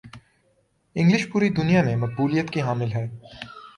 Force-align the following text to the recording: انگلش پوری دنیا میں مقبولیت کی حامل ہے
انگلش 0.95 1.27
پوری 1.27 1.49
دنیا 1.49 1.83
میں 1.83 1.95
مقبولیت 1.95 2.49
کی 2.49 2.61
حامل 2.61 2.91
ہے 2.91 3.05